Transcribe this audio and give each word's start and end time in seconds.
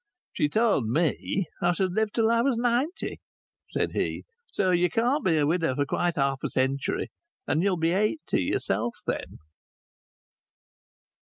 "She 0.33 0.49
told 0.49 0.87
me 0.87 1.45
I 1.61 1.73
should 1.73 1.91
live 1.93 2.11
till 2.11 2.31
I 2.31 2.41
was 2.41 2.57
ninety," 2.57 3.19
said 3.69 3.91
he. 3.91 4.23
"So 4.51 4.71
you 4.71 4.89
can't 4.89 5.23
be 5.23 5.37
a 5.37 5.45
widow 5.45 5.75
for 5.75 5.85
quite 5.85 6.15
half 6.15 6.39
a 6.43 6.49
century, 6.49 7.09
and 7.45 7.61
you'll 7.61 7.77
be 7.77 7.91
eighty 7.91 8.41
yourself 8.45 8.97
then." 9.05 9.37